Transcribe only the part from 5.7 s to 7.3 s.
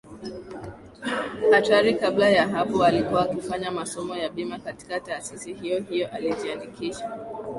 hiyo Alijiandikisha